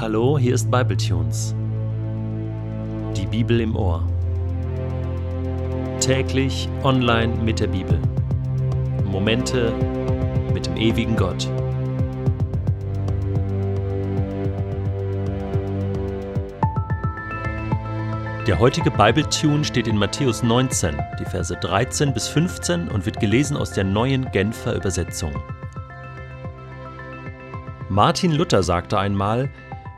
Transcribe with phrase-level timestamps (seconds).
[0.00, 1.54] Hallo, hier ist Bibletunes.
[3.14, 4.02] Die Bibel im Ohr.
[6.00, 8.00] Täglich online mit der Bibel.
[9.04, 9.74] Momente
[10.54, 11.46] mit dem ewigen Gott.
[18.46, 23.54] Der heutige Bibletune steht in Matthäus 19, die Verse 13 bis 15 und wird gelesen
[23.54, 25.34] aus der neuen Genfer Übersetzung.
[27.90, 29.50] Martin Luther sagte einmal,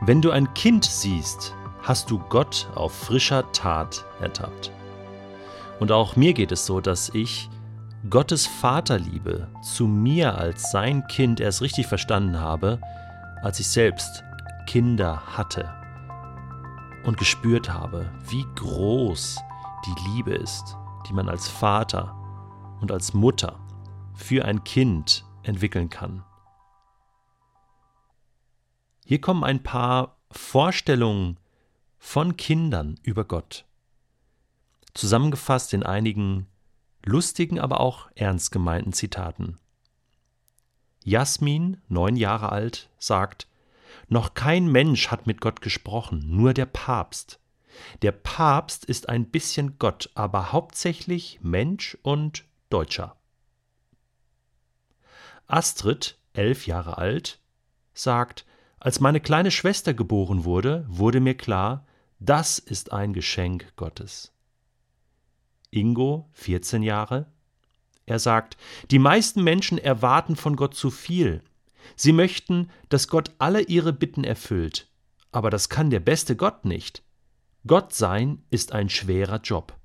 [0.05, 4.71] wenn du ein Kind siehst, hast du Gott auf frischer Tat ertappt.
[5.79, 7.49] Und auch mir geht es so, dass ich
[8.09, 12.81] Gottes Vaterliebe zu mir als sein Kind erst richtig verstanden habe,
[13.41, 14.25] als ich selbst
[14.67, 15.73] Kinder hatte
[17.05, 19.39] und gespürt habe, wie groß
[19.85, 20.75] die Liebe ist,
[21.07, 22.13] die man als Vater
[22.81, 23.57] und als Mutter
[24.13, 26.23] für ein Kind entwickeln kann.
[29.05, 31.37] Hier kommen ein paar Vorstellungen
[31.97, 33.65] von Kindern über Gott,
[34.93, 36.47] zusammengefasst in einigen
[37.05, 39.59] lustigen, aber auch ernst gemeinten Zitaten.
[41.03, 43.47] Jasmin, neun Jahre alt, sagt,
[44.07, 47.39] noch kein Mensch hat mit Gott gesprochen, nur der Papst.
[48.01, 53.17] Der Papst ist ein bisschen Gott, aber hauptsächlich Mensch und Deutscher.
[55.47, 57.39] Astrid, elf Jahre alt,
[57.93, 58.45] sagt,
[58.83, 61.87] als meine kleine Schwester geboren wurde, wurde mir klar,
[62.19, 64.33] das ist ein Geschenk Gottes.
[65.71, 67.31] Ingo, 14 Jahre,
[68.05, 68.57] er sagt,
[68.91, 71.41] die meisten Menschen erwarten von Gott zu viel.
[71.95, 74.89] Sie möchten, dass Gott alle ihre Bitten erfüllt,
[75.31, 77.03] aber das kann der beste Gott nicht.
[77.65, 79.77] Gott sein ist ein schwerer Job.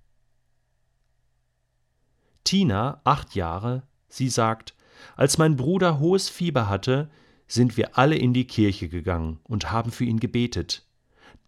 [2.42, 4.74] Tina, acht Jahre, sie sagt,
[5.14, 7.08] als mein Bruder hohes Fieber hatte,
[7.48, 10.86] sind wir alle in die Kirche gegangen und haben für ihn gebetet.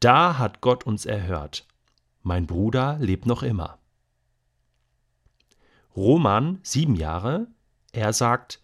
[0.00, 1.66] Da hat Gott uns erhört.
[2.22, 3.78] Mein Bruder lebt noch immer.
[5.94, 7.46] Roman, sieben Jahre,
[7.92, 8.60] er sagt,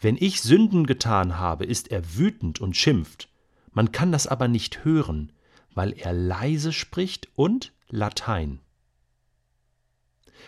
[0.00, 3.28] wenn ich Sünden getan habe, ist er wütend und schimpft.
[3.72, 5.32] Man kann das aber nicht hören,
[5.74, 8.60] weil er leise spricht und Latein.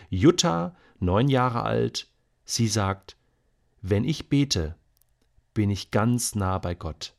[0.09, 2.07] Jutta, neun Jahre alt,
[2.45, 3.17] sie sagt,
[3.81, 4.75] wenn ich bete,
[5.57, 7.15] bin ich ganz nah bei Gott.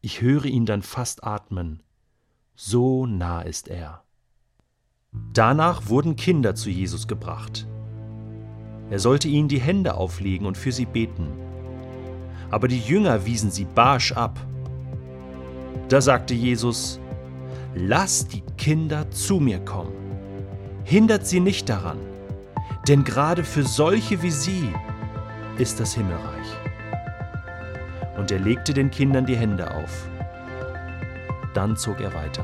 [0.00, 1.82] Ich höre ihn dann fast atmen.
[2.56, 4.02] So nah ist er.
[5.34, 7.66] Danach wurden Kinder zu Jesus gebracht.
[8.88, 11.28] Er sollte ihnen die Hände auflegen und für sie beten.
[12.50, 14.40] Aber die Jünger wiesen sie barsch ab.
[15.90, 16.98] Da sagte Jesus,
[17.74, 19.92] Lasst die Kinder zu mir kommen.
[20.84, 21.98] Hindert sie nicht daran,
[22.88, 24.72] denn gerade für solche wie sie
[25.58, 26.63] ist das Himmelreich
[28.24, 30.08] und er legte den Kindern die Hände auf.
[31.52, 32.42] Dann zog er weiter.